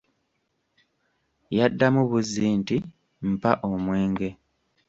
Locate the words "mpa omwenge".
3.33-4.29